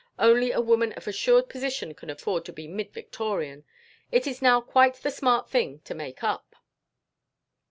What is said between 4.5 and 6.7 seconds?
quite the smart thing to make up."